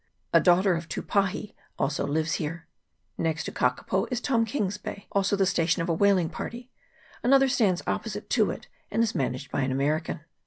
A 0.33 0.39
daughter 0.39 0.73
of 0.73 0.89
Tupahi 0.89 1.53
also 1.77 2.07
lives 2.07 2.33
here. 2.41 2.65
Next 3.19 3.43
to 3.43 3.51
Kakapo 3.51 4.07
is 4.09 4.19
Tom 4.19 4.45
King's 4.45 4.79
Bay, 4.79 5.05
also 5.11 5.35
the 5.35 5.45
station 5.45 5.83
of 5.83 5.89
a 5.89 5.93
whaling 5.93 6.27
party; 6.31 6.71
another 7.21 7.47
stands 7.47 7.83
opposite 7.85 8.27
to 8.31 8.49
it, 8.49 8.67
and 8.89 9.03
is 9.03 9.13
managed 9.13 9.51
by 9.51 9.61
an 9.61 9.71
American. 9.71 10.21